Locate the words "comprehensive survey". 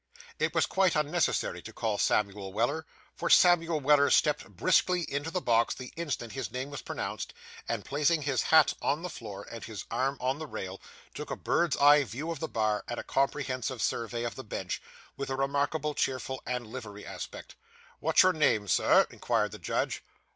13.03-14.23